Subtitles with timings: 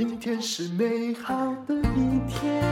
[0.00, 1.34] 今天是美好
[1.66, 2.64] 的一天，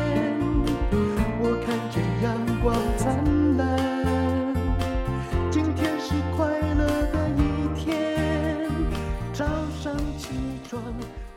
[1.42, 4.54] 我看见阳光灿烂。
[5.52, 8.66] 今天是快乐的一天，
[9.34, 9.44] 早
[9.78, 10.28] 上起
[10.66, 10.82] 床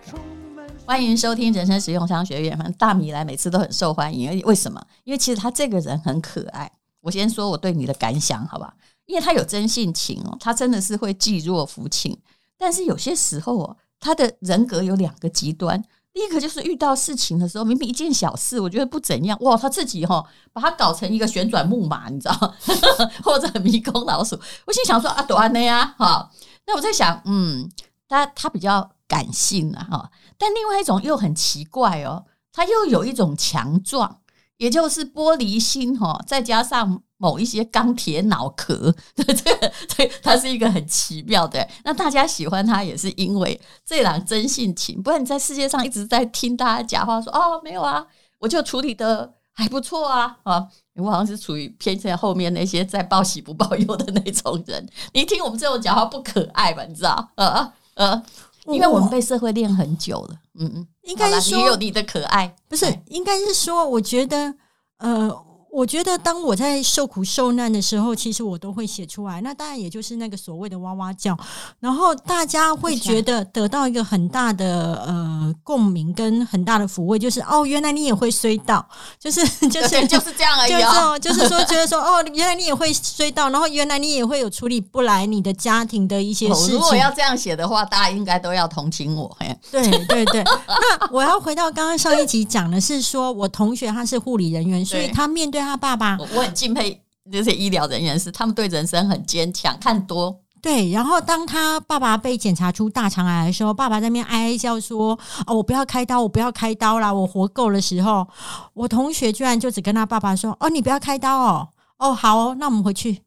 [0.08, 0.18] 充
[0.56, 0.66] 满。
[0.86, 2.58] 欢迎收听人生实用商学院。
[2.58, 4.82] 反正大米来每次都很受欢迎，为什么？
[5.04, 6.72] 因为其实他这个人很可爱。
[7.02, 8.74] 我先说我对你的感想，好吧？
[9.08, 12.18] 因为他有真性情哦，他真的是会济弱扶倾。
[12.58, 13.76] 但是有些时候哦。
[14.02, 15.82] 他的人格有两个极端，
[16.12, 22.54] 第一个就是遇到事情的时候，明明一件小事，我觉得不怎样，哇，他自己哈把它搞成一个旋转木马，你知道，
[23.24, 24.38] 或者迷宫老鼠。
[24.66, 26.30] 我心想说啊，多安内呀，哈。
[26.66, 27.70] 那我在想，嗯，
[28.10, 30.12] 他他比较感性啊，哈。
[30.38, 34.20] 但另外一种又很奇怪哦，他又有一种强壮，
[34.58, 37.04] 也就是玻璃心哈，再加上。
[37.22, 41.66] 某一些钢铁脑壳， 这个对他是一个很奇妙的。
[41.84, 48.04] 那大家喜欢他也是因为这样真性情，不然你在世界上一直在听大家讲话说哦没有啊，
[48.40, 54.84] 我就处理的还不错啊啊，我好像是处于偏向后面那些在报喜不报忧的那种人。
[55.14, 56.84] 你听我们这种讲话不可爱吧？
[56.90, 57.30] 你知道？
[57.36, 58.24] 呃呃，
[58.66, 60.36] 因为我们被社会练很久了。
[60.56, 62.86] 嗯嗯，应该是说你有你的可爱，不是？
[63.10, 64.56] 应该是说，我觉得
[64.98, 65.46] 呃。
[65.72, 69.40] 我觉得当我在受苦受难的时候，其实我都会写出来。
[69.40, 71.38] 那当然也就是那个所谓的哇哇叫，
[71.80, 78.86] 然后大家会觉得得到一个很大的呃共鸣跟很大的抚慰，就是哦，原来你也会衰到，
[79.18, 81.18] 就是 就是就是这样而已哦。
[81.18, 86.74] 就是说觉得说哦，原来你也会衰到，然后原来你也会有处理不来你的家庭的一些事情。
[86.74, 89.38] 如果要这样写的话，大家应该都要同情我。
[89.72, 90.44] 对对对。
[90.44, 95.61] 那我要回到刚刚上一集讲的是说，我同学他是护理人员，所以他面对。
[95.66, 100.40] 他爸爸，我很敬佩这些医疗人员，是他们对人生很坚强，看多。
[100.62, 108.28] 对，然后当他爸爸被检查出大肠癌的时候，爸爸在那边哀哀叫说：“哦，我不要开刀，我不要开刀啦，我活够的时候，
[108.76, 113.24] 我同学居然就只跟他爸爸说：‘哦，你不要开刀哦，哦，好哦，那我们回去。’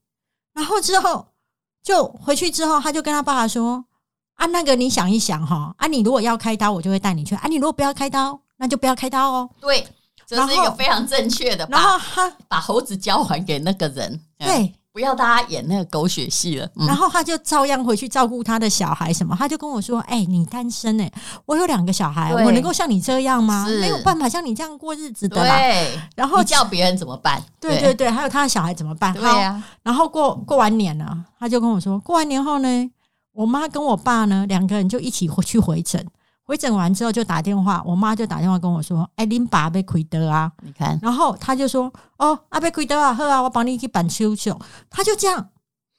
[0.54, 1.26] 然后之后
[1.82, 3.84] 就回去之后，他就跟他爸爸说
[4.36, 9.84] ：‘啊，那个你想一想哈，啊，你如果要开刀，我就会带你去；啊，你如果不要开刀，那就不要开刀哦。’对。”
[10.26, 16.68] 这是一个非常正确的，然后他把猴子交还给那个人，对，不要大家演那个狗血戏了。
[16.86, 21.12] 然后他就照样回去照顾他的小孩，什么，他就跟我说：“哎，你单身哎，
[21.46, 23.66] 我有两个小孩，我能够像你这样吗？
[23.66, 25.58] 没有办法像你这样过日子的啦。”
[26.16, 27.42] 然后叫别人怎么办？
[27.60, 29.12] 对对对，还有他的小孩怎么办？
[29.14, 29.62] 对呀。
[29.82, 32.90] 然后过过完年了，他就跟我说：“过完年后呢，
[33.32, 36.04] 我妈跟我爸呢两个人就一起回去回诊。”
[36.46, 44.52] 回诊完之后就打电话，我妈就打电话跟我说：“哎，你爸被亏得啊！”你看，然后他就说：“哦，阿被亏得啊，好啊，我帮你去办手续。”
[44.90, 45.48] 他就这样，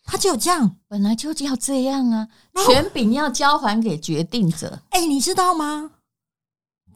[0.04, 2.28] 他就这样，本来就要这样啊，
[2.66, 4.80] 权柄要交还给决定者。
[4.92, 5.92] 哎，你知道吗？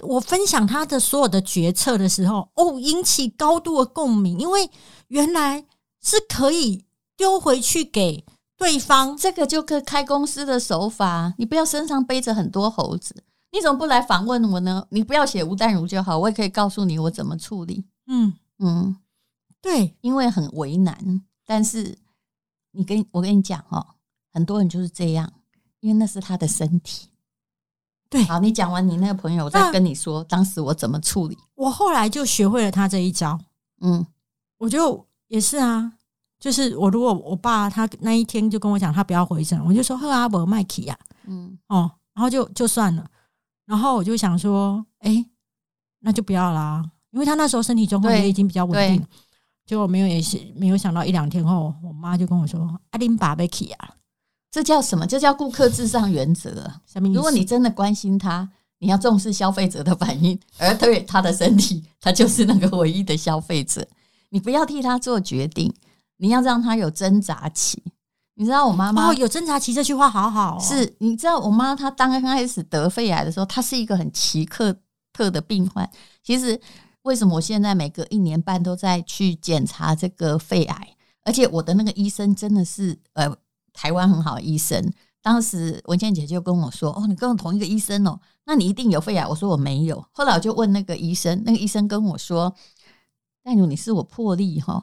[0.01, 4.69] 我分享他的所有的决策的时候，哦，引起高度的共鸣，因为
[5.07, 5.65] 原来
[6.01, 6.85] 是可以
[7.17, 8.23] 丢回去给
[8.57, 9.17] 对方。
[9.17, 13.23] 这个就跟开公司的手法，你不要身上背着很多猴子。
[13.51, 14.85] 你怎么不来访问我呢？
[14.89, 17.85] 你不要写吴淡如就好，我也可以告诉你我怎么处理。
[18.07, 18.97] 嗯嗯，
[19.61, 21.97] 对，因为很为难，但是
[22.71, 23.95] 你跟我跟你讲哦，
[24.31, 25.31] 很多人就是这样，
[25.79, 27.07] 因为那是他的身体。
[28.09, 31.37] 对，好，你讲完你那个朋友，我再跟你说当时我怎么处理。
[31.55, 33.39] 我后来就学会了他这一招。
[33.81, 34.05] 嗯，
[34.57, 35.93] 我就也是啊，
[36.39, 43.09] 就是我如果我爸他那一天就跟我讲他不要回诊，我就说呵阿伯麦克呀，嗯哦，然后就就算了。
[43.69, 45.23] 然后我就想说，哎，
[45.99, 49.05] 那就不要啦，因为他那时候身体状况也已经比较稳定。
[49.63, 52.59] 结果没有也是没有想到一两天后，我妈就跟我说
[52.89, 53.93] ：“阿林爸贝奇啊，
[54.49, 55.05] 这叫什么？
[55.05, 56.51] 这叫顾客至上原则。
[56.87, 57.15] 什么意思？
[57.15, 63.87] 如果你真的关心他，你要重视消费者的反应，而对他的身体，他就是那个唯一的消费者。
[64.29, 65.71] 你不要替他做决定，
[66.17, 67.83] 你要让他有挣扎期。”
[68.39, 70.59] 你知道我妈妈哦，有挣扎期这句话好好、哦。
[70.61, 74.73] 是，你知道我妈她刚刚开始得肺癌的时候，她是一个很奇特
[75.11, 75.87] 特的病患。
[76.23, 76.57] 其实
[77.01, 80.95] 为什么我现在每隔一年半都在去检查这个肺癌？
[81.25, 83.29] 而且我的那个医生真的是呃
[83.73, 84.89] 台湾很好的医生。
[85.21, 90.01] 当时文倩姐就跟我说：“哦，你跟我同一个医生哦，那你一定有肺癌。”我说我没有。
[90.13, 92.55] 后来我就问那个医生，那个医生跟我说
[93.43, 94.81] ：“淡如，你是我破例哈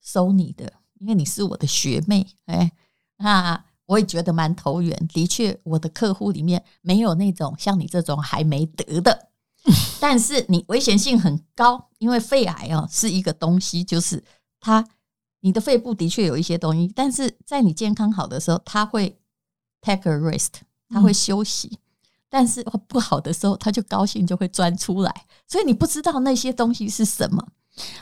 [0.00, 2.72] 收你的。”因为你是我的学妹，哎，
[3.18, 5.08] 那我也觉得蛮投缘。
[5.08, 9.28] 的确，我的客户里面没有那种像你这种还没得的，
[10.00, 14.22] 但是你危险性很高，因为肺癌哦是一个东西，就是
[14.60, 14.86] 它
[15.40, 19.18] 你的肺部的确有一些东西，但是在你健康好的时候，它会
[19.80, 21.78] take a rest，它会休息。
[22.30, 27.42] 但是不好的时候，他就高兴就会钻出来，所以你不知道那些东西是什么。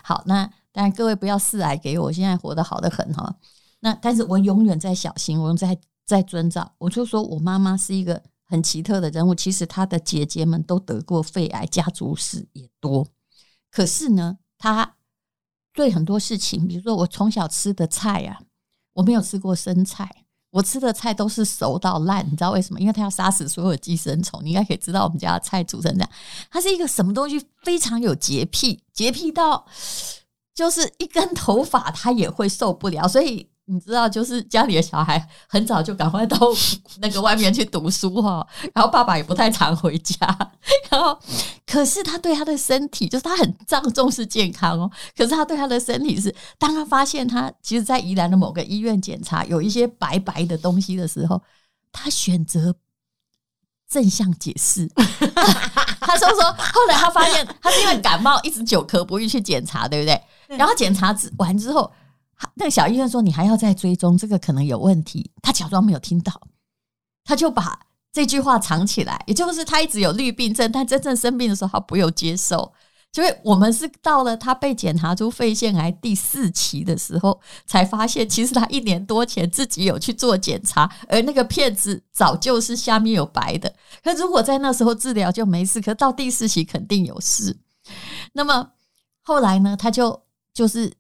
[0.02, 3.34] 好，那但各位不要示爱给我，现在活得好得很哈。
[3.81, 6.70] 那但是我永远在小心，我在在遵照。
[6.76, 13.06] 我就说我妈妈是一个很奇特的人物，其实她的姐姐们都得过肺癌，家族史也多。
[13.70, 14.96] 可是呢，她
[15.73, 18.38] 对很多事情，比如说我从小吃的菜啊，
[18.93, 20.25] 我没有吃过生菜。
[20.50, 22.81] 我吃的菜都是熟到烂，你知道为什么？
[22.81, 24.40] 因为他要杀死所有寄生虫。
[24.44, 26.11] 你应该可以知道我们家的菜煮成这样。
[26.50, 29.67] 他是一个什么东西非常有洁癖，洁癖到
[30.56, 33.49] 就是一根头发他也会受不了，所以。
[33.69, 36.38] 你知道，就是家里的小孩很早就赶快到
[37.00, 40.25] 那个外面去读书哈， 然后爸爸也不太常回家，
[40.88, 41.19] 然后
[41.67, 44.88] 可是他对他的身体，就是他很重重视健康哦。
[45.17, 51.43] 可是他对他的身体是，当他发现他其实，在宜兰的某个医院检查有一些白白的东西的时候，
[51.91, 52.73] 他选择
[53.91, 54.88] 正向解释。
[56.00, 60.23] 他说说，后来他发现他是因为感冒一直久咳不愈去检查，对不对？
[60.48, 61.93] 然后检查完之后。
[62.52, 66.38] 那个小医生说：“你还要再追踪，这个可能有问题。”他假装没有听到，
[67.25, 67.81] 他就把
[68.12, 69.19] 这句话藏起来。
[69.26, 72.70] 也就是他一直有绿病症，但真正生病的时候，他不用接受。
[73.10, 83.75] 所以我们是到了他被检查出肺腺癌第四期的时候，才发现其实他一年多前自己有去做检查，而那个片子早就是下面有白的。
[84.04, 87.56] 可如果在那时候治疗就没事，可到第四期肯定有事。
[88.34, 88.72] 那么
[89.22, 89.75] 后来呢？
[89.75, 90.25] 他就
[90.56, 90.91] 就是。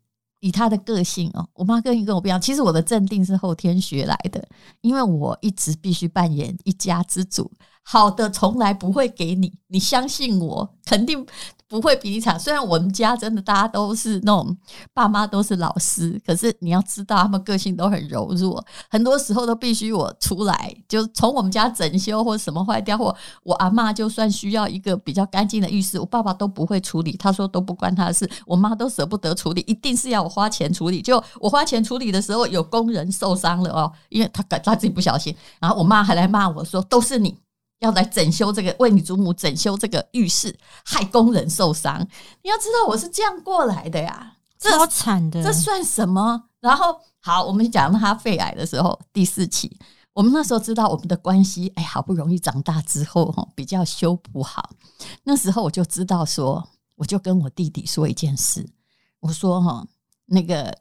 [0.40, 2.38] 以他的个性哦，我妈个性跟我不一样。
[2.38, 4.46] 其实我的镇定是后天学来的，
[4.82, 7.50] 因为我一直必须扮演一家之主。
[7.88, 11.24] 好的，从来不会给你，你相信我，肯定
[11.68, 12.38] 不会比你惨。
[12.38, 14.56] 虽然我们家真的大家都是那种
[14.92, 31.00] 爸妈都是老师，可是你要知道他们个性都很柔弱，很多时候都必须我出来，就从我们家整修或什么坏掉，或我阿嬷就算需要一个比较干净的浴室，我爸爸都不会处理，他说都不关他的事，我妈都舍不得处理，一定是要我花钱处理。
[31.00, 37.38] 就我花钱处理的时候，有工人受伤了哦，因为他他自己不小心，然后我妈还来骂我说都是你。
[37.80, 42.00] 要来整修这个，为你祖母整修这个浴室，害工人受伤。
[42.42, 46.44] 你要知道我是这样过来的呀，超惨的，这算什么？
[46.60, 49.78] 然后好，我们讲到他肺癌的时候，第四期，
[50.14, 54.70] 我们那时候知道我们的关系，哎，好不容易长大之后哈，比较修补好。
[55.24, 58.66] 那时候我就知道说，我就跟我弟弟说一件事，
[59.20, 59.86] 我说哈，
[60.24, 60.76] 那个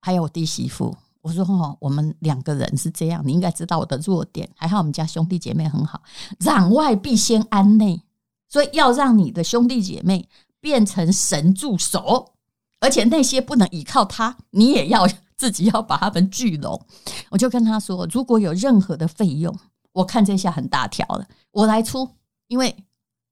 [0.00, 0.96] 还有我弟媳妇。
[1.22, 4.50] 我说哈，我们两个人是这样，你应该知道我的弱点。
[4.56, 6.02] 还好我们家兄弟姐妹很好，
[6.40, 8.02] 攘外必先安内，
[8.48, 10.28] 所以要让你的兄弟姐妹
[10.60, 12.32] 变成神助手，
[12.80, 16.84] 而且那些不能依靠他，你也要自己要把他们聚拢。
[17.30, 19.56] 我就跟他说，如果有任何的费用，
[19.92, 22.10] 我看这下很大条了，我来出，
[22.48, 22.84] 因为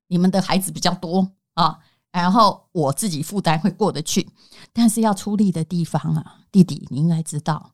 [0.06, 1.80] 你们的孩子比较多啊。
[2.12, 4.28] 然后我自己负担会过得去，
[4.72, 7.72] 但是要出力的地方啊，弟弟你应该知道。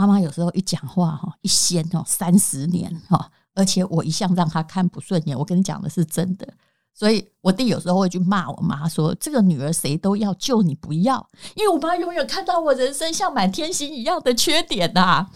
[0.00, 5.38] 妈妈有时候一讲话哈，一掀哦三十年哈，而且我一向让她看不顺眼。
[5.38, 6.48] 我跟你讲的是真的，
[6.94, 15.26] 所以我弟有时候会去骂我妈说：“这个女儿谁都要，就你不要。”因为我妈永远看到我人生像满天星一样的缺点呐，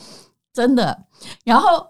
[0.51, 1.05] 真的。
[1.45, 1.89] 然后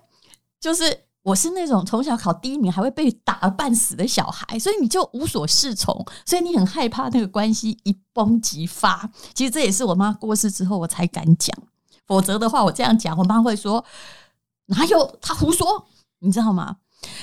[0.58, 9.08] 就是我是那种从小考第一名还会被打半死的小孩，所以你就无所适从，所以你很害怕那个关系一崩即发。
[9.32, 11.56] 其实这也是我妈过世之后我才敢讲。
[12.06, 13.84] 否则的话，我这样讲，我妈会说
[14.66, 15.86] 哪有他胡说，
[16.18, 16.78] 你知道吗？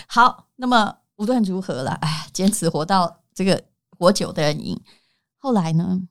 [0.08, 3.64] 好，那么无论如何了，哎，坚持活到这个
[3.98, 4.80] 活久的人赢。
[5.38, 6.02] 后来呢，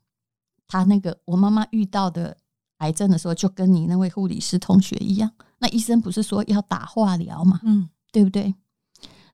[0.66, 2.36] 他那个我妈妈遇到的
[2.78, 7.60] 癌症的时候，就跟你那位护理师同学一样，那医生不是说要打化疗嘛？
[7.64, 8.54] 嗯，对不对？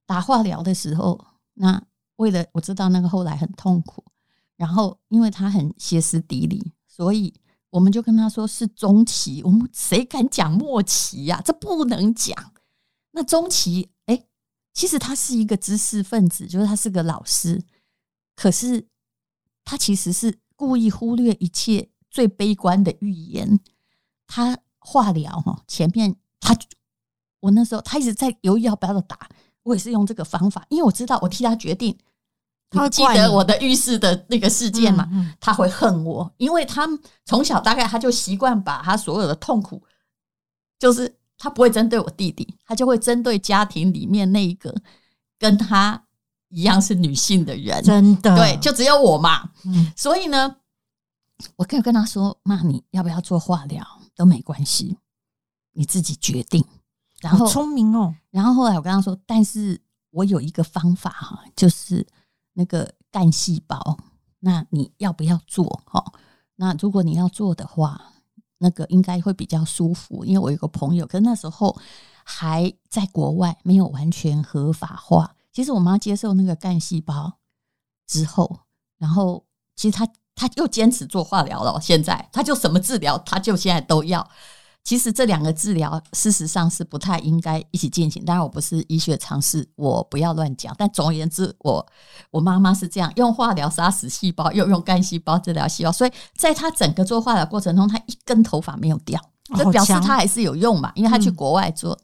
[0.06, 1.22] 打化疗的时候，
[1.54, 1.82] 那
[2.16, 4.04] 为了我知道那个后来很痛苦，
[4.56, 7.34] 然后因为他很歇斯底里，所以。
[7.76, 11.42] 我们就跟他说是中期，我们谁敢讲末期呀？
[11.44, 12.54] 这不能讲。
[13.10, 14.24] 那中期，哎，
[14.72, 17.62] 其实他是一个知识分子，就是他是个老师，
[18.34, 18.88] 可是
[19.62, 23.60] 他其实是故意忽略一切最悲观的预言。
[24.26, 26.56] 他化疗哈，前面他
[27.40, 29.28] 我那时候他一直在犹豫要不要打，
[29.64, 31.98] 我也是用这个方法，因为我知道我替他决定。
[32.70, 35.08] 他记得我的浴室的那个事件嘛？
[35.40, 36.86] 他会恨我，因为他
[37.24, 39.82] 从小大概他就习惯把他所有的痛苦，
[40.78, 44.74] 就是他不会针对我弟弟，他就会针对家庭里面那一个
[45.38, 46.02] 跟他
[46.48, 47.82] 一样是女性的人。
[47.82, 49.50] 真的，对，就只有我嘛。
[49.96, 50.56] 所以呢，
[51.56, 54.96] 我可以跟他说：“妈，你要不要做化疗都没关系，
[55.72, 56.64] 你自己决定。”
[57.22, 58.14] 然后聪明哦。
[58.30, 59.80] 然后后来我跟他说：“但是。”
[60.12, 62.06] 我有一个方法哈，就是
[62.56, 63.98] 那个干细胞，
[64.40, 65.82] 那你要不要做？
[65.84, 66.02] 哈，
[66.56, 68.12] 那如果你要做的话，
[68.58, 71.76] 那个应该会比较舒服，因为我有个朋友，可那时候
[72.24, 75.36] 还在国外，没有完全合法化。
[75.52, 77.38] 其实我妈接受那个干细胞
[78.06, 78.60] 之后，
[78.98, 79.44] 然后
[79.74, 81.78] 其实她她又坚持做化疗了。
[81.80, 84.26] 现在她就什么治疗，她就现在都要。
[84.86, 88.24] 其实这两个治疗事实上是不太应该一起进行。
[88.24, 90.72] 当然我不是医学常识，我不要乱讲。
[90.78, 91.84] 但总而言之，我
[92.30, 95.90] 我妈妈是这样用化疗杀死细胞，又用干细胞治疗细胞。
[95.90, 99.20] 所以在她整个做化疗过程中，她一根头发没有掉，
[99.56, 100.92] 这表示她还是有用嘛。
[100.94, 101.98] 因为她去国外做，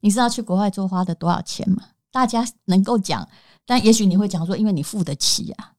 [0.00, 1.82] 你知道去国外做花的多少钱吗？
[2.10, 3.28] 大家能够讲，
[3.66, 5.72] 但也许你会讲说，因为你付得起啊。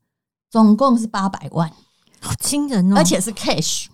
[0.52, 1.68] 总共是八百万，
[2.22, 3.88] 好惊人哦，而且是 cash。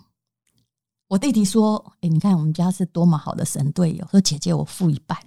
[1.09, 5.17] 我弟弟说：“哎、欸，你看我们家是多么好的神队友。”说：“姐姐，我付一半。”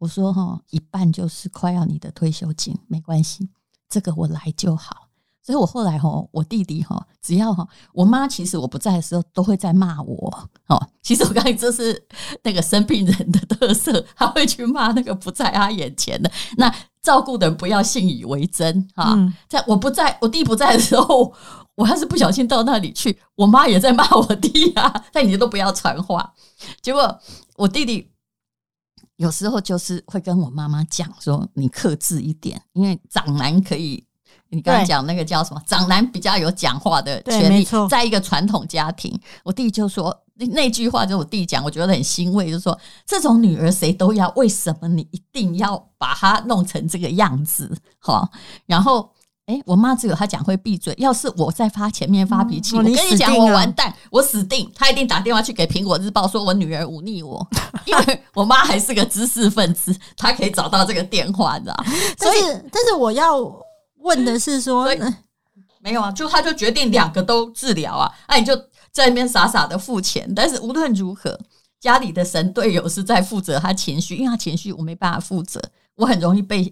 [0.00, 3.46] 我说：“哈，一半就是快要你的退休金，没关系，
[3.90, 5.08] 这个我来就好。”
[5.44, 10.48] 所以，我后来哈，我弟弟哈，只要哈，我妈其实我不在的时候都会在骂我。
[10.68, 12.06] 哦，其实我刚才这是
[12.42, 16.32] 那个生病人的特色，他会去骂那个不在他眼前的。
[16.56, 19.14] 那照顾的人不要信以为真哈，
[19.46, 21.34] 在我不在我弟不在的时候。
[21.78, 25.04] 我要是不小心到那里去，我妈也在骂我弟啊！
[25.12, 26.34] 但你都不要传话。
[26.82, 27.16] 结果
[27.54, 28.10] 我弟弟
[29.14, 34.04] 有时候就是会跟我妈妈讲说：“你克制一点，因为长男可以。”
[34.50, 35.62] 你刚才讲那个叫什么？
[35.68, 37.64] 长男比较有讲话的权利。
[37.88, 47.72] 在一个传统家庭，我弟就说那句话，就我弟讲，我觉得很欣慰，就是说这种女儿谁都要，为什么你一定要把她弄成这个样子？
[48.00, 48.28] 哈，
[48.66, 49.12] 然后。
[49.48, 50.94] 哎、欸，我妈只有她讲会闭嘴。
[50.98, 54.70] 要是我在发前面发脾气，嗯哦、我跟你讲，我完蛋，我死定。
[54.74, 57.44] 她一定打电话去给苹果日报，说我女儿忤逆我。
[57.86, 61.84] 因为我妈还是个知识分子，她可以找到这个电话，你知道。
[62.18, 62.40] 所以，
[62.70, 63.38] 但是我要
[64.00, 64.86] 问的是说，
[65.80, 68.54] 没有啊，就她就决定两个都治疗啊，那、啊、你就
[68.92, 70.30] 在那边傻傻的付钱。
[70.36, 71.40] 但是无论如何，
[71.80, 75.58] 家里的神队友是在负责她情绪，因为她情绪我没办法负责，
[75.94, 76.62] 我很容易被，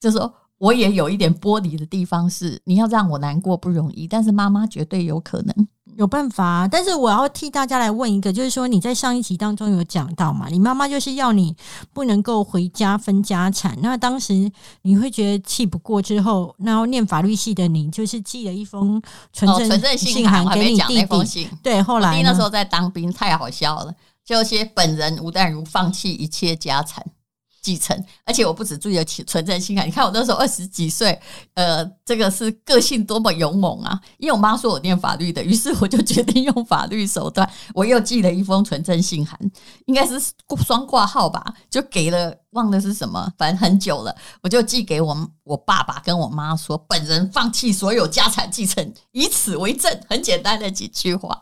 [0.00, 0.34] 就是说。
[0.58, 6.66] 我也有一点玻璃的地方，是你要让我难过不容易，但是妈妈绝对有可能有办法。
[6.66, 11.54] 但是我要替大家来问一个，就是说你在上一集当中有讲到嘛，你妈妈就是要你
[11.92, 13.76] 不能够回家分家产。
[13.82, 14.50] 那当时
[14.82, 21.48] 你会觉得气不过之后，然后念法律系的你就是寄了一封存证、存证信函给你弟弟。
[21.62, 23.94] 对，后来那时候在当兵，太好笑了，
[24.24, 27.04] 就写本人吴淡如放弃一切家产。
[27.64, 29.88] 继承，而且我不止注意了存证信函。
[29.88, 31.18] 你看我那时候二十几岁，
[31.54, 33.98] 呃，这个是个性多么勇猛啊！
[34.18, 39.38] 因为我妈说我念法律的，于是我就决定用法律手段，我又寄了一封存真信函，
[39.86, 40.20] 应该是
[40.66, 49.90] 双挂号吧，就给了，忘了是什么，反正很久了，我就寄给我我爸爸跟我妈说，本人放弃所有家产继承，以此为证。
[50.06, 51.38] 很简单的几句话。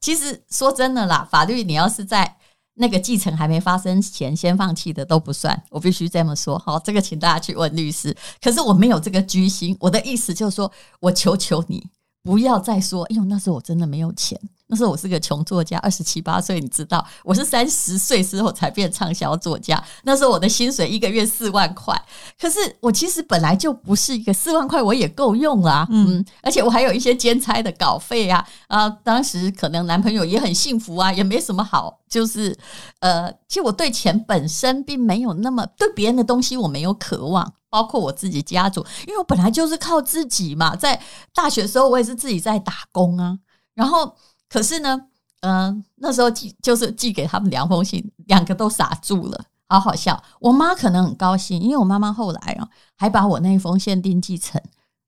[0.00, 2.38] 其实说真的啦，法律你要是在。
[2.78, 6.58] 那个继承还没发生前，先放弃的都不算，我必须这么说。
[6.58, 8.14] 好，这个请大家去问律师。
[8.40, 11.88] 可是我没有这个居心，我的意思就是说，我求求你
[12.22, 14.38] 不要再说，哎呦那时候我真的没有钱。
[14.68, 19.80] 那时候我是个穷作家，二十七八岁，你知道，我是三十岁之后才变畅销作家。
[20.02, 21.94] 那时候我的薪水一个月四万块，
[22.40, 25.86] 可是我其实本来就不是一个四万块，我也够用啦。
[25.90, 28.44] 嗯，而且我还有一些兼差的稿费啊。
[28.66, 32.56] 啊，当时可能男朋友也很幸福啊，也没什么好，就是
[32.98, 40.74] 呃，其实我对钱本身并没有那么对别人的东西我没有渴望，包括我自己家族，因为我本来就是靠自己嘛。
[40.74, 41.00] 在
[41.32, 43.38] 大学的时候，我也是自己在打工啊，
[43.72, 44.16] 然后。
[44.48, 45.08] 可是呢，
[45.40, 50.22] 嗯、那时候寄就是寄给他们两封信，两个都傻住了，好好笑。
[50.40, 54.62] 我妈可能很高兴，因为我妈妈后来啊，还把我那一封限定继承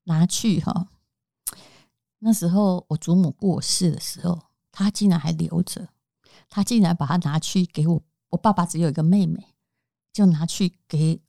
[0.04, 0.88] 拿去哈。
[2.18, 4.40] 那时候我祖母过世的时候，
[4.72, 5.88] 她竟然还留着，
[6.48, 8.02] 她竟然把它拿去给我。
[8.30, 9.54] 我爸爸只有一个妹妹，
[10.12, 11.20] 就拿去给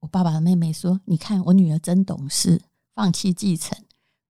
[0.00, 2.62] 我爸爸的妹妹说：“你看，我女儿真懂事，
[2.94, 3.78] 放弃继承。”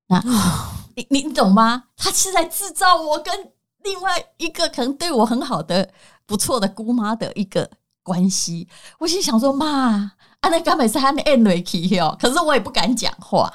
[0.09, 0.23] 那。
[1.09, 1.85] 你你懂吗？
[1.97, 3.53] 他是在制造我跟
[3.85, 5.89] 另外一个可能对我很好的
[6.27, 7.71] 不错的姑妈的一个
[8.03, 8.67] 关系。
[8.99, 13.53] 我心想说：“妈，啊，那根本是他的 energy 哦。”可是我也不敢讲话。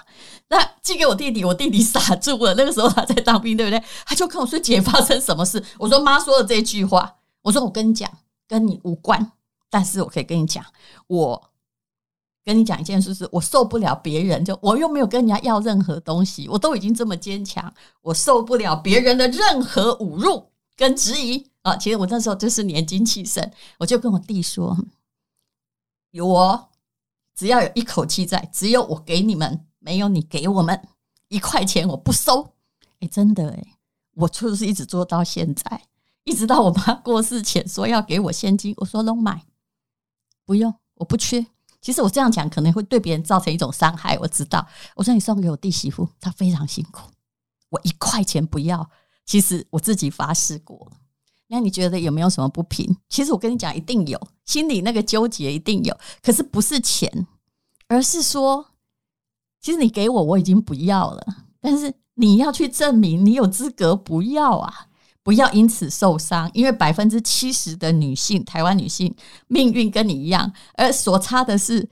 [0.47, 2.53] 那寄给我弟弟，我弟弟傻住了。
[2.53, 3.83] 那个时候他在当兵，对不对？
[4.05, 8.09] 他就跟我说：“姐，发生什么事？”我说：“妈说了这句话。”我说：“我跟你讲，
[8.47, 9.31] 跟你无关，
[9.69, 10.63] 但是我可以跟你讲，
[11.07, 11.43] 我。”
[12.45, 21.77] 跟你讲一件事，是我受不了别人，就我又没有跟人家要任何东西，我都已经这么坚强，我受不了别人的任何侮辱跟质疑啊！
[21.77, 24.77] 其实我那时候就是年轻气盛，我就跟我弟说：
[26.11, 26.69] 有我
[27.33, 30.81] 只要有一口气在，只有我给你们，没有你给我们
[31.29, 32.53] 一块钱，我不收。
[32.99, 33.77] 哎，真的哎，
[34.15, 35.87] 我就是一直做到现在，
[36.25, 39.45] 一直到我妈过世前说要给我现金，我说拢买，
[40.45, 41.47] 不用，我不缺。
[41.83, 44.65] 其实我这样讲可能会对别人造成一种伤害，我知道。
[44.95, 47.11] 我说你送给我弟媳妇，她非常辛苦，
[47.69, 48.89] 我一块钱不要。
[49.25, 50.91] 其实我自己发誓过。
[51.47, 52.95] 那你觉得有没有什么不平？
[53.09, 55.95] 其实我跟你讲，一定有，心里那个纠结一定有。
[56.21, 57.27] 可是不是钱，
[57.87, 58.65] 而是说，
[59.61, 61.25] 其实你给我我已经不要了，
[61.59, 64.87] 但是你要去证明你有资格不要啊，
[65.23, 66.49] 不要因此受伤。
[66.53, 69.15] 因为百分之七十的女性，台湾女性
[69.47, 71.89] 命运跟你一样，而所差的是，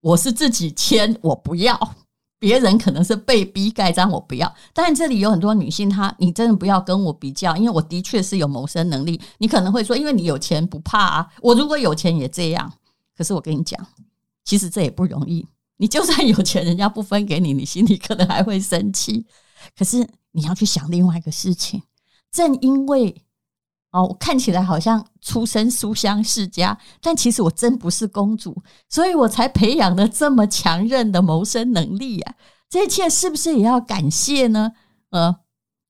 [0.00, 1.96] 我是自己签，我不要。
[2.40, 4.54] 别人可能是被逼盖章，我不要。
[4.72, 9.20] 但这里有很多女性，她你真的不要跟我比较，因为我的确是有谋生能力。
[9.38, 11.28] 你可能会说，因为你有钱不怕啊。
[11.42, 12.72] 我如果有钱也这样。
[13.16, 13.84] 可是我跟你讲，
[14.44, 15.44] 其实这也不容易。
[15.78, 19.26] 你就算有钱，人家不分给你，你心里可能还会生气。
[19.76, 21.82] 可是你要去想另外一个事情，
[22.30, 23.24] 正因为。
[23.90, 32.34] 哦，我看起来好像出身书香世家，但其实我真不是公主，所以我才培养了这么强韧的谋生能力啊！
[32.68, 34.72] 这一切是不是也要感谢呢？
[35.08, 35.36] 呃。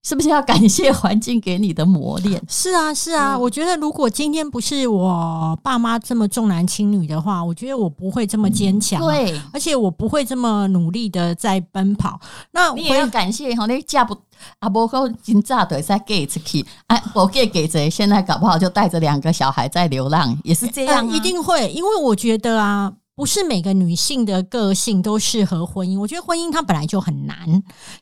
[0.05, 2.40] 是不是要感谢环境给你的磨练？
[2.49, 3.35] 是啊，是啊。
[3.35, 9.07] 嗯、我觉得如果今天不是我爸妈这么重男轻女的话，我觉得我不会这么坚强、啊。
[9.07, 12.19] 对，而且我不会这么努力的在奔跑。
[12.52, 14.17] 那你也要感谢哈，那嫁不
[14.61, 21.17] 阿伯哥金炸的在给出去，哎， 我给给谁，现在搞不好就带着两个小孩在流浪，也是这样、啊呃。
[21.17, 22.93] 一定会，因为我觉得啊。
[23.19, 27.37] 不是每个女性的个性都适合婚姻，我觉得婚姻它本来就很难。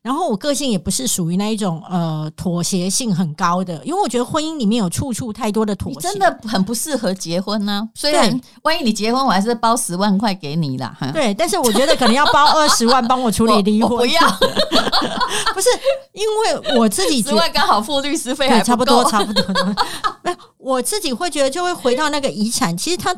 [0.03, 7.89] 然后我个性也不是属于那一种呃妥协性很高的，因为我觉得婚姻里面有处处太多的妥协，真的很不适合结婚呢、啊。
[7.95, 10.95] 虽然万一你结婚，我还是包十万块给你啦。
[11.15, 14.21] 对，但是我觉得可能要包 二十万帮我处理离婚，不要，
[15.55, 15.71] 不是
[16.13, 19.43] 因为我自己十万刚好付律师费，还差不多，差不多。
[20.25, 23.17] 那我自己会觉得就会回到那个遗产，其实他。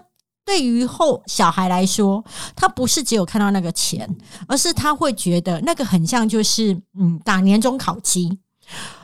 [0.49, 2.25] 对于后小孩来说，
[2.57, 4.09] 他不是只有看到那个钱，
[4.47, 8.39] 而是他会觉得那个很像就是嗯打年终考绩。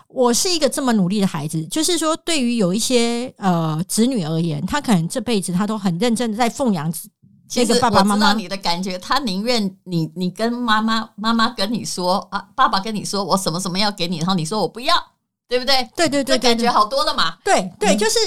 [0.09, 6.91] 我是一个这么努力的孩子，就是说对于有一些呃子女而言，他可能这辈子他都很认真的在奉养
[7.47, 8.33] 这个爸爸妈妈。
[8.33, 14.95] 你的感觉，他宁愿你你跟妈妈妈妈跟你说啊，爸爸跟你说我什么什么要给你，然后你说我不要，
[15.47, 15.87] 对不对？
[15.95, 17.37] 对对对，感觉好多了嘛。
[17.45, 18.19] 对对，就是。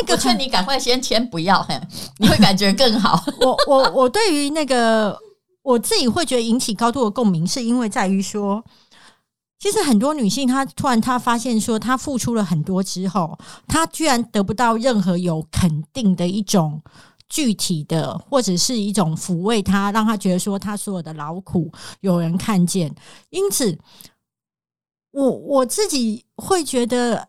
[0.00, 1.64] 那个，劝你赶快先签不要，
[2.18, 3.22] 你会感觉更好。
[3.40, 5.16] 我我我对于那个
[5.62, 8.64] 我自己会觉得引起高度的共鸣，是因为在于说，
[9.60, 16.82] 其实很多女性她突然她发现说，她付出了很多之后，她居然得不到任何有肯定的一种
[17.28, 22.92] 具体的，或者是一种抚慰她，让她觉得说她所有的劳苦有人看见。
[23.30, 23.78] 因此，
[25.12, 27.28] 我我自己会觉得。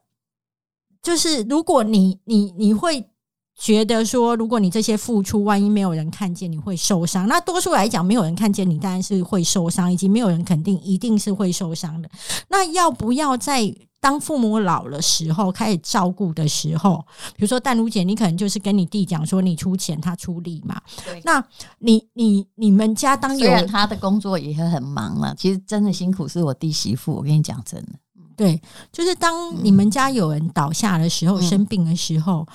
[1.06, 3.08] 就是如果你你你会
[3.56, 7.28] 觉得说，如果你这些付出，万一没有人看见，你会受伤。
[7.28, 12.10] 那多数来讲，没有人看见你，当然是会受伤，以及没有人肯定，一定是会受伤的。
[12.48, 20.82] 那要不要在当父母老了时候开始照顾的时候，比如说淡如姐，你可能就是跟你弟讲说，你出钱，他出力嘛。
[21.06, 21.22] 对。
[21.24, 21.41] 那
[21.78, 27.94] 你你你们家当有人他的工作也很忙了，其实真的辛苦是我弟媳妇，我跟你讲真的。
[28.36, 32.45] 对，就是当你们家有人倒下的时候，嗯、生病的时候，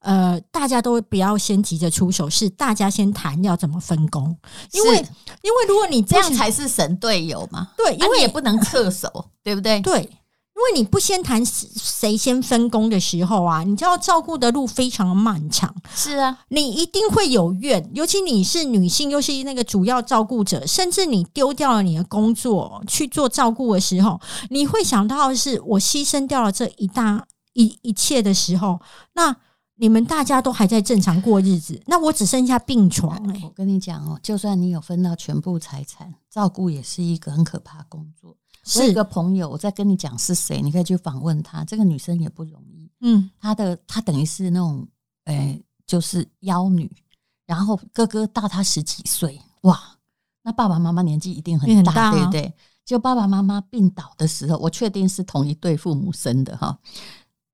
[0.00, 4.36] 呃，大家都不要先急着出手，是大家先谈要怎么分工，
[4.72, 4.96] 因为
[5.42, 9.80] 因为如果你这样才是神队友嘛，对，因为、啊、也不能撤手，对不对？
[9.80, 10.08] 对。
[10.60, 15.74] 因为你不先谈谁先分工的时候啊，你就要照顾的路非常漫长。
[15.94, 24.20] 是啊，你一定会有怨，尤其你是女性，又是那个主要照顾者，甚至你丢掉了你的工作去做照顾的时候，
[24.50, 28.78] 你会想到的是我牺牲掉了这一大一一切的时候，
[29.14, 29.34] 那
[29.76, 33.40] 你们大家都还在正常过日子，那我只剩下病床欸。
[33.44, 38.36] 我跟你讲哦，就算你有分到全部财产，照顾也是一个很可怕的工作。
[38.70, 41.64] 是一个朋友，我在跟你讲是谁，你可以去访问她。
[41.64, 44.86] 这个女生也不容易，嗯，她的她等于是那种，
[45.24, 46.90] 诶、欸，就是妖女，
[47.46, 49.80] 然后哥哥大她十几岁，哇，
[50.42, 52.54] 那爸爸妈妈年纪一定很大，很大啊、对不对？
[52.84, 56.78] 就爸爸妈妈病倒的时候，我确定是同一对父母生的哈。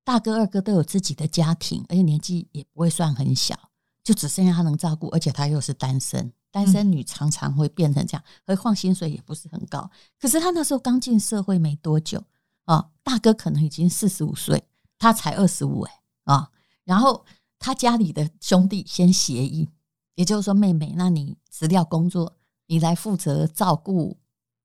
[0.05, 3.59] 大哥二哥都有自己的家庭，而且年纪也不会算很小，
[4.05, 6.33] 就只剩下他能照顾，而且他又是单身。
[6.57, 9.91] 单身女常常会变成这样，何况薪水也不是很高。
[10.19, 12.25] 可是她那时候刚进社会没多久
[12.65, 14.65] 啊，大哥可能已经四十五岁，
[14.99, 16.51] 她才二十五哎啊。
[16.85, 17.27] 然后
[17.59, 19.69] 他家里的兄弟先协议
[20.15, 22.39] 也就是说，妹妹，那你辞掉工作，
[22.69, 24.17] 你来负责照顾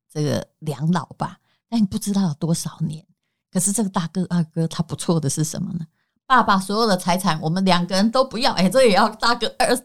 [0.10, 1.42] 这个两老吧。
[1.68, 3.06] 但你不知道有多少年。
[3.52, 5.86] 可是这个大哥二哥他不错的是什么呢？
[6.26, 8.54] 爸爸所有的财产，我们两个人都不要。
[8.54, 9.78] 哎，这也要大哥二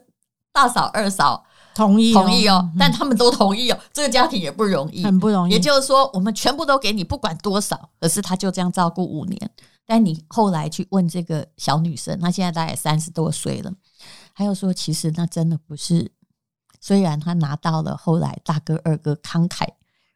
[0.53, 1.45] 大嫂二嫂
[1.77, 2.67] 同意同意哦。
[2.77, 3.79] 但他们都同意哦。
[3.93, 5.53] 这个家庭也不容易，很不容易。
[5.53, 7.89] 也就是说，我们全部都给你，不管多少。
[7.99, 9.51] 可是他就这样照顾五年。
[9.85, 13.71] 但你后来去问这个小女生，她现在大概三十多岁了。
[14.35, 16.11] 她又说，其实那真的不是。
[16.81, 19.65] 虽然她拿到了后来大哥二哥慷慨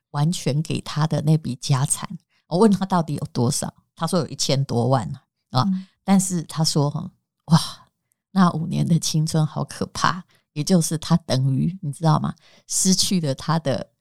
[0.10, 2.10] 完全给她的那笔家产，
[2.47, 5.10] 我问她到底有多少，她说有一千多万
[5.52, 5.63] 啊。
[5.67, 7.12] 嗯、但是她说，
[7.45, 7.60] 哇，
[8.32, 12.33] 那五年的青春好可怕，也就是他等于你知道吗？
[12.67, 13.91] 失去了他的，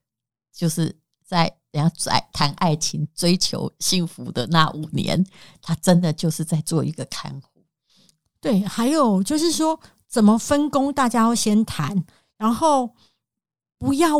[0.53, 5.25] 就是在人家在谈爱情、追求幸福的那五年，
[5.61, 7.63] 他真的就是在做一个看护。
[8.39, 9.79] 对，还有就是说。
[10.11, 10.91] 怎么分工？
[10.91, 12.03] 大家要先谈，
[12.37, 12.93] 然后
[13.79, 14.17] 不要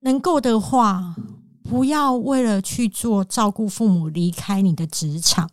[0.00, 1.16] 能够的话，
[1.62, 5.48] 不要为了去做照顾父母离开你的职场，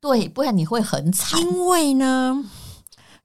[0.00, 1.40] 对，不然你会很惨。
[1.40, 2.44] 因为呢。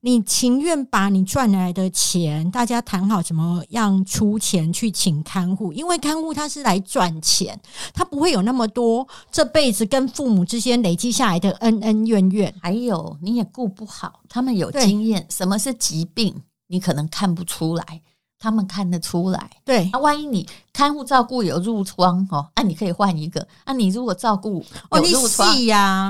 [0.06, 7.60] 你情愿把你赚来的钱，大家谈好怎么样出钱去请看护，因为看护他是来赚钱，
[7.92, 12.54] 他不会有那么多这辈子跟父母之间累积下来的恩恩怨怨。
[12.62, 16.32] 还有你也顾不好，他们有经验，什么是疾病，
[16.68, 18.02] 你可能看不出来。
[18.46, 19.90] 他们看得出来，对。
[19.92, 23.40] 那、啊、万一你看护照顾有褥疮哦，那、啊、你可以换一个。
[23.64, 25.52] 那、啊、你如果照顾有褥疮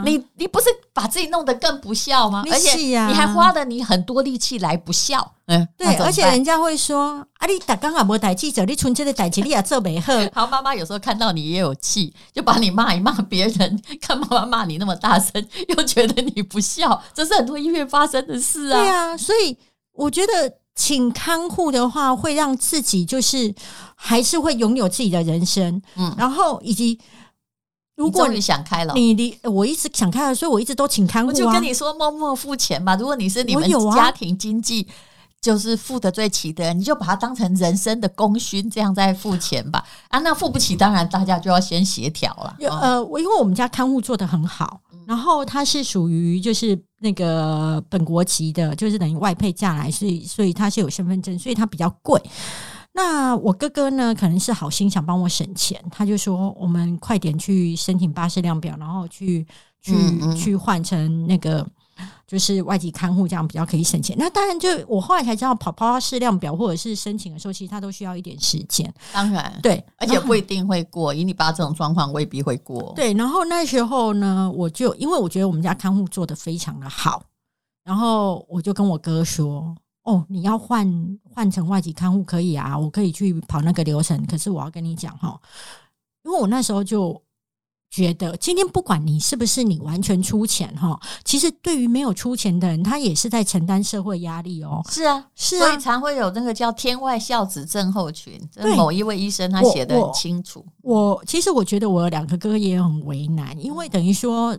[0.05, 2.45] 你，你你不是把自己弄得更不孝吗？
[2.53, 5.33] 而且你还花了你很多力气来不孝。
[5.47, 5.97] 嗯，对。
[5.97, 10.13] 而且人家会说啊，你打刚好没带记者，你存这个代志你也做没好。
[10.35, 13.83] 好，妈妈有时候看到你也有气，就把你骂一骂别人。
[13.99, 18.79] 看妈妈骂你那么大声，又觉得你不孝，这是很多医院发生的事啊。
[18.79, 19.57] 对啊，所以
[19.95, 20.53] 我觉得。
[20.77, 23.53] 请看护的话，会让自己就是
[23.95, 26.99] 还是会拥有自己的人生，嗯，然后以及
[27.97, 31.33] 如果你想开了，你你我一直想开了，所以我一直都请看护啊。
[31.33, 32.95] 我就跟你说，默默付钱吧。
[32.95, 34.87] 如果你是你们家庭经济
[35.47, 39.85] 就是付得最齐的人，你就把它当成人生的功勋，这样再付钱吧。
[40.09, 42.57] 啊，那付不起，当然大家就要先协调了。
[42.81, 44.81] 呃，我因为我们家看护做得很好。
[45.07, 52.21] 然后他是属于就是那个本国籍的，就是等于外配嫁来，所以所以他是有身份证，所以他比较贵。
[52.93, 59.47] 那我哥哥呢，可能是好心想帮我省钱，他就说我们快点去申请巴士量表，然后去
[59.81, 59.95] 去
[60.35, 61.65] 去换成那个。
[62.27, 64.17] 就是外籍看护这样比较可以省钱。
[64.19, 68.93] 那当然，就我后来才知道，跑巴氏量表或者是申请的时候，其实它都需要一点时间。
[69.13, 71.15] 当然，对，而且不一定会过。
[71.15, 72.93] 以你爸这种状况，未必会过。
[72.97, 77.23] 对，然后那时候呢，我就因为我觉得我们家看护做得非常的好，
[77.85, 84.25] 然后我就跟我哥说：“哦，你要换换成外籍看护可以啊，我可以去跑那个流程。
[84.27, 85.41] 可是我要跟你讲哈，
[86.25, 87.21] 因为我那时候就。”
[87.89, 94.83] 觉得今天不管你是不是你完全出钱哈，其实对于没有出钱的人，他也是在承担社会压力哦。
[94.91, 98.39] 是啊，是啊，所以常会有那个叫“天外孝子症候群”。
[98.53, 100.65] 对，某一位医生他写的很清楚。
[100.83, 104.59] 我，我其实我觉得我两个哥哥也很为难，因为等于说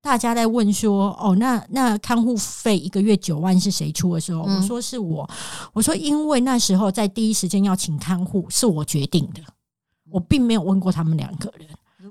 [0.00, 5.28] 大家在问说哦，那那看护费一个月九万是谁出的时候，嗯、我说是我，
[5.74, 9.42] 我说因为那时候在第一时间要请看护是我决定的，
[10.10, 11.68] 我并没有问过他们两个人。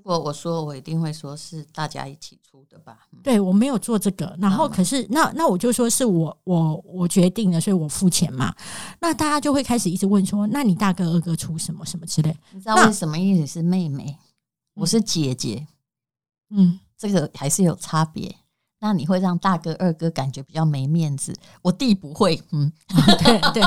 [0.07, 2.97] 如果我说，我一定会说是大家一起出的吧？
[3.21, 8.55] 对，我没有做这个，然后可是那那我就说是我我我决定的，所以我付钱嘛。
[9.01, 12.33] 那大家就会开始一直问说，那你大哥二哥出什么什么之类？
[12.53, 13.19] 你知道为什么？
[13.19, 14.17] 因为你是妹妹，
[14.75, 15.67] 我是姐姐，
[16.51, 18.33] 嗯，这个还是有差别。
[18.79, 23.63] 那你会让大哥二哥感觉比较没面子，我弟不会，嗯，对对对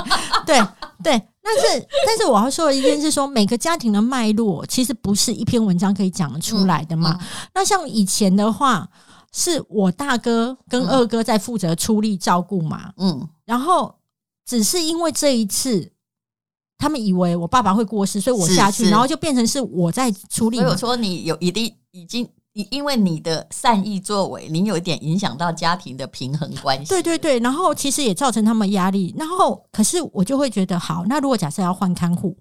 [0.46, 0.68] 对。
[1.02, 7.12] 但是，但是我要说的一件事，说每个家庭的脉络其实不是一篇文章可以讲得出来的嘛。
[7.12, 8.88] 嗯嗯、那像以前的话，
[9.32, 13.94] 是我大哥跟二哥在负责出力照顾嘛，嗯，然后
[14.44, 15.92] 只是因为这一次，
[16.78, 20.58] 他们以为我爸爸会过世，所以我下去，然后就变成是我在出力。
[20.58, 22.28] 所以我说你有一定已经。
[22.52, 26.88] 因为你的善意作为，你有一点影响到家庭的平衡关系。
[26.88, 29.14] 对对对，然后其实也造成他们压力。
[29.16, 32.36] 然后，可是我就会觉得，好，那如果假设要换看护，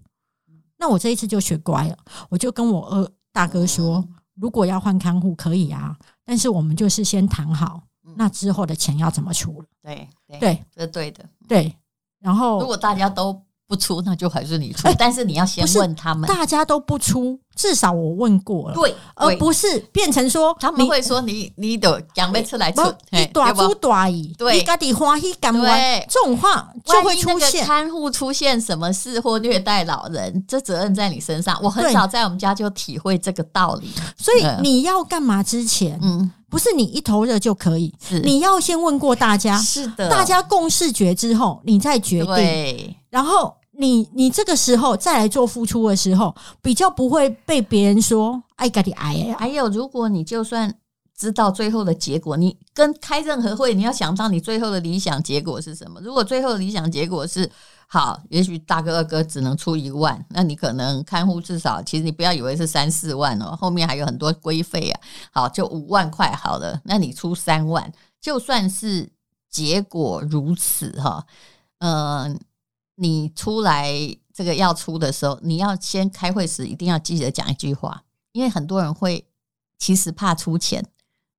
[0.77, 1.97] 那我这一次就学乖了，
[2.29, 4.03] 我就跟我二大哥说，
[4.35, 5.95] 如果要换看护可以啊，
[6.25, 7.83] 但是我们就是先谈好，
[8.15, 9.67] 那之后的钱要怎么出了。
[9.83, 11.23] 对对，对，这是对的。
[11.47, 11.75] 对，
[12.19, 25.61] 然后如果大家都不出，那就还是你出，但是你要先问他们，大家都不出，至少我问过了，对，而不是变成说他们会说你你的两杯出来出，你大出大意，对，你家己欢喜干嘛？
[26.09, 27.63] 这种话就会出现。
[27.63, 31.55] 看护出现什么事或虐待老人，这责任在你身上。
[31.61, 43.53] 我很少在我们家就体会这个道理，所以你要干嘛之前，嗯，不是你一头热就可以，你要先问过大家，是的，大家共视觉之后，你再决定，然后。
[43.79, 49.33] 你你这个时候再来做付出的时候，比较不会被别人说爱给你爱。
[49.39, 50.77] 还有，如果你就算
[51.17, 56.01] 知道最后的结果，你跟开任何会，你要想到你最后的理想结果是什么？
[56.01, 57.49] 如果最后的理想结果是
[57.87, 64.99] 好，也许大哥二哥只能出一万，那你可能看护至少，其实你不要以为是三四万哦，后面还有很多规费啊。
[65.31, 67.89] 好，就五万块好了，那你出三万，
[68.19, 69.09] 就算是
[69.49, 71.25] 结果如此哈，
[71.77, 72.37] 嗯。
[72.99, 73.89] 你出来
[74.33, 79.25] 这个要出的时候，你要先开会时一定要记得讲一句话，因为很多人会
[79.77, 80.85] 其实怕出钱，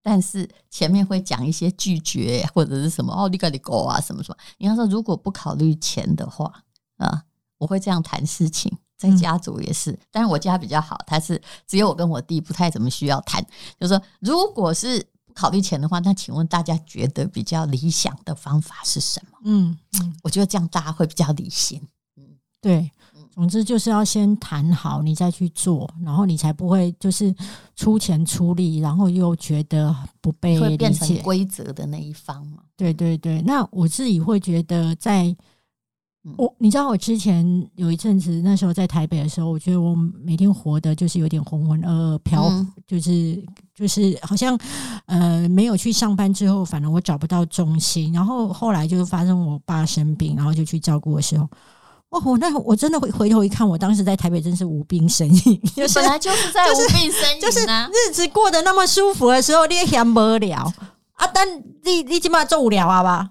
[0.03, 4.37] 但是前面会讲一些拒绝或者是什么哦，你赶紧狗啊什么什么。
[4.59, 6.65] 你要说如果不考虑钱的话
[6.97, 7.25] 啊，
[7.59, 13.45] 我会这样谈事情，在家族也是，但是我家比较好，他是只有我跟我弟不太怎么需要谈，
[13.79, 15.07] 就是说如果是。
[15.41, 19.39] 考虑钱的话，那请问大家觉得比较理想的方法是什么？
[19.45, 21.81] 嗯，嗯，我觉得这样大家会比较理性。
[22.19, 22.25] 嗯，
[22.61, 22.91] 对，
[23.33, 27.35] 总之就是要先谈好，你再去做，然后你才不会就是
[27.75, 32.63] 出钱出力，然后又觉得不被理解，会变成规则的那一方嘛。
[32.77, 35.35] 对对对，那我自己会觉得在。
[36.37, 37.43] 我你知道我之前
[37.77, 43.43] 有一阵子，那时候在台北的时候，我觉得我每天活的就是有点浑浑噩噩、飘、嗯，就是
[43.75, 44.59] 就是好像
[45.07, 48.13] 呃没有去上班之后，反正我找不到重心。
[48.13, 51.49] 然后后来就是发生我爸生病，然后就去照顾的时候，
[52.11, 60.61] 哦，我那我真的回回头一看，我当时在台北真是无病呻吟，就是本来就是在无病呻吟，就是日子过得那么舒服的时候，你也嫌无聊
[61.15, 61.27] 啊？
[61.33, 61.49] 但
[61.85, 63.31] 你你起码做无聊啊吧？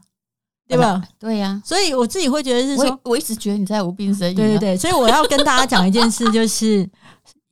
[0.69, 1.01] 对吧？
[1.19, 4.35] 对呀、啊，所以我自己会觉得是说，我，我一直觉得你在无病呻吟、啊。
[4.35, 6.87] 对对对，所以我要跟大家讲一件事，就是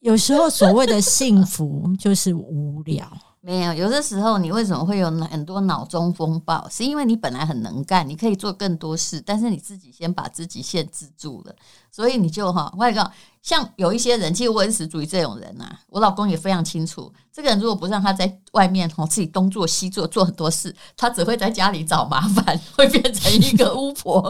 [0.01, 3.05] 有时候所谓的幸福就是无聊。
[3.47, 6.67] 没有，有的时候你为什么会有很多脑中风暴？
[6.69, 11.55] 是因为你本来很能干，你可以做更多事，但是你自己先把自己限制住了，
[11.89, 13.09] 所以你就哈，我跟你讲。
[13.41, 15.79] 像有一些人，其实我也是属于这种人呐、啊。
[15.87, 24.29] 我老公也非常清楚，这个人如果不让他在外面哈自己东做西做做很多事，他只会在家里找麻烦，会变成一个巫婆。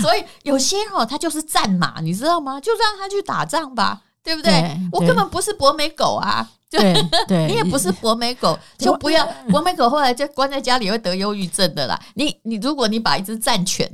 [0.00, 2.58] 所以有些哦，他就是战马，你知道吗？
[2.58, 4.50] 就让他去打仗吧，对不对？
[4.50, 6.94] 对我根本不是博美狗啊，对
[7.26, 9.88] 对，你也 不是博美狗，就不要博美狗。
[9.88, 12.00] 后来就关在家里会得忧郁症的啦。
[12.14, 13.90] 你你，如果你把一只战犬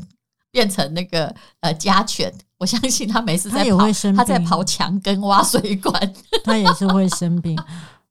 [0.51, 2.33] 变成那个呃家犬。
[2.59, 6.14] 我相信它每次在跑，他也会生病，他在刨墙根挖水管，
[6.45, 7.59] 它也是会生病。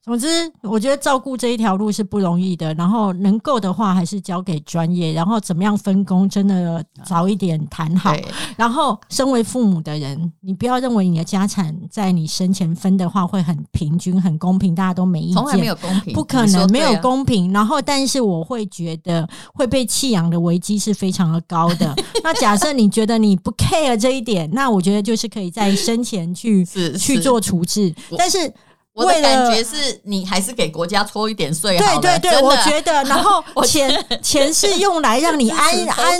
[0.03, 0.27] 总之，
[0.63, 2.73] 我觉得照顾这一条路是不容易的。
[2.73, 5.13] 然后能够的话，还是交给专业。
[5.13, 8.11] 然后怎么样分工，真的早一点谈好。
[8.57, 15.35] 然后，身为父母的人，你不要认为你的家产在你生前分的话会很平均、很公平，大家都没意见。
[15.35, 17.53] 从来没有公平，不可能没有公平。
[17.53, 21.95] 然后，但是我会觉得会被弃养的危机是非常的高的。
[22.23, 26.65] 那假设你觉得你不 care 这一点，那我觉得就是可以在生前去
[26.97, 27.93] 去做处置。
[28.17, 28.51] 但是。
[28.93, 36.19] 我的感觉是你还是给国家搓一点税，对对对，我觉得， 然后钱钱是用来让你 安安，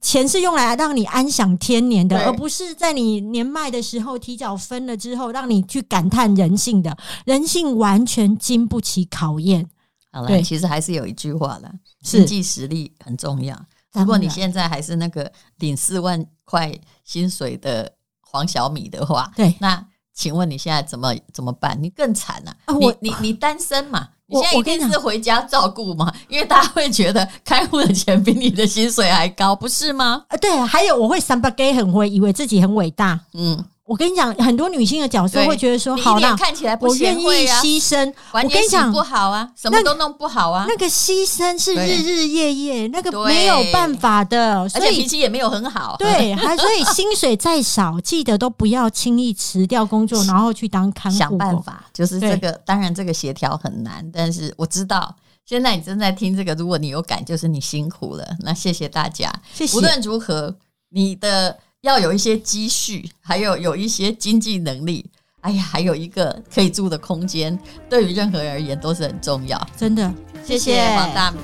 [0.00, 6.96] 钱是用来让你安享天年的，而不是在你年迈的时候提早分了之后，让你去感叹人性的，
[7.26, 9.68] 人性完全经不起考验。
[10.10, 11.70] 好了，其实还是有一句话了，
[12.02, 13.56] 经济实力很重要。
[13.92, 19.86] 如果你现在还是那个领四万块薪水的黄小米的话，对，那。
[20.14, 21.76] 请问你现在怎么怎么办？
[21.80, 22.74] 你更惨了，啊！
[22.74, 24.08] 你你你单身嘛？
[24.26, 26.12] 你现在一定是回家照顾嘛？
[26.28, 30.24] 因为大家会觉得开户的钱比你的薪水还高，不是吗？
[30.28, 33.64] 啊，对，还有我会三八 gay 很会以为自己很伟大，嗯。
[33.90, 40.64] 我跟你讲，很多女性的角色会觉得说：“好啦，看起来不我愿意牺牲。”我跟你讲，不好啊，什么都弄不好啊。
[40.68, 45.96] 那个牺牲是日日夜夜，那个没有办法的，而且脾气也没有很好。
[45.98, 51.18] 对，还所以薪水再少， 记得都不要轻易辞掉工作，然后去当看护。
[51.18, 52.52] 想办法，就是这个。
[52.64, 55.12] 当然，这个协调很难，但是我知道，
[55.44, 58.24] 现在你正在听这个，如果你有感，就是你辛苦了。
[58.42, 59.76] 那谢谢大家，谢谢。
[59.76, 60.54] 无论如何，
[60.90, 61.58] 你的。
[61.82, 69.58] 要有一些积蓄，还有有一些经济能力，哎呀，还有一个可以住的空间，对于任何人而言都是很重要。
[69.78, 70.12] 真的，
[70.44, 71.38] 谢谢黄大米。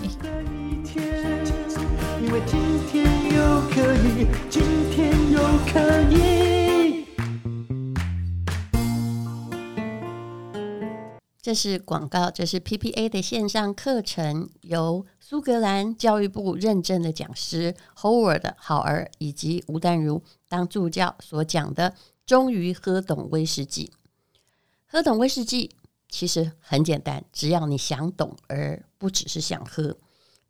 [2.21, 4.27] 你今天又可以。
[11.41, 21.97] 这是广告，这是 PPA 的线上课程，由苏格兰教育部认证的讲师 Howard 好儿以及吴淡如当助教所讲的。
[22.25, 23.91] 终于喝懂威士忌，
[24.87, 25.75] 喝懂威士忌
[26.09, 29.97] 其实很简单，只要你想懂，而不只是想喝。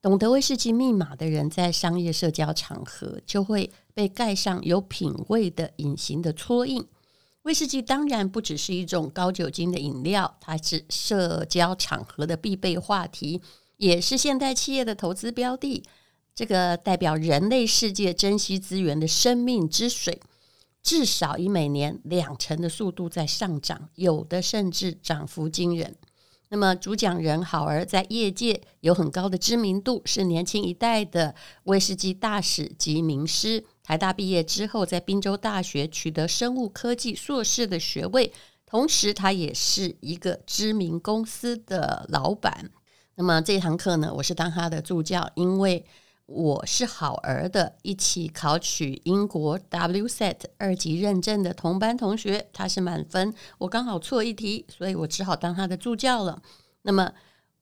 [0.02, 6.86] 懂得威士忌密码的人，在商业社交场合就会被盖上有品味的隐形的戳印。
[7.44, 13.40] 威士忌当然不只是一种高酒精的饮料，它是社交场合的必备话题，
[13.76, 15.82] 也是现代企业的投资标的。
[16.34, 20.20] 这个代表人类世界珍惜资源的生命之水。
[20.82, 25.96] 至少以每年两成的速度在上涨，有的甚至涨幅惊人。
[26.48, 31.34] 那么主讲人好儿在业界有很高的知名度，是年轻一代的
[31.64, 33.64] 威士忌大使及名师。
[33.82, 38.32] 台大毕业之后，在宾州大学取得生物科技硕士的学位，
[38.64, 42.70] 同时他也是一个知名公司的老板。
[43.16, 45.84] 那么这堂课呢，我是当他的助教，因为。
[46.28, 56.42] 我是好儿的，一起考取英国 WSET 二级认证的同班同学，他是满分，我刚好错一题，所以我只好当他的助教了。
[56.82, 57.12] 那么，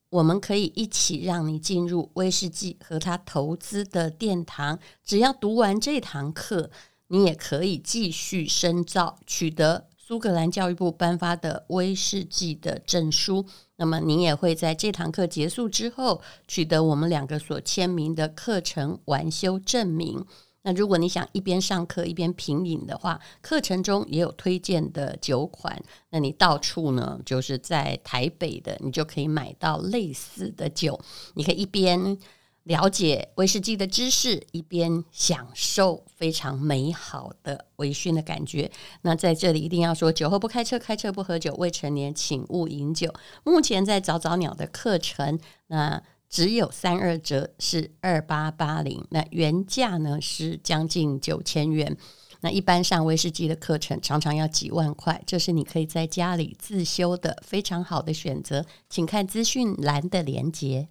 [0.09, 4.79] 我们可以一起让你进入威士忌和他投资的殿堂。
[5.05, 6.71] 只要读完这堂课，
[7.09, 9.89] 你也可以继续深造，取得。
[10.07, 20.23] 苏格兰教育部颁发的威士忌的证书，那么您也会在这堂课结束之后取得我们两个所签名的课程完修证明。
[20.61, 25.83] 那如果你想一边上课一边品饮的话，课程中也有推荐的酒款。
[26.11, 31.01] 那你到处呢，就是在台北的，你就可以买到类似的酒，
[31.33, 32.19] 你可以一边。
[32.65, 38.71] 了解威士忌的知识，一边享受非常美好的微醺的感觉。
[39.03, 43.13] 那在这里一定要说：酒后不开车，开车不喝酒，未成年请勿饮酒。
[43.45, 49.07] 目前在早早鸟的课程，那只有三二折，是二八八零。
[49.11, 51.97] 那原价呢是将近九千元。
[52.41, 58.65] 那一般上威士忌的课程常常要几万块，这是你可以在家里自修的非常好的选择。
[58.89, 60.89] 请看资讯栏的连接。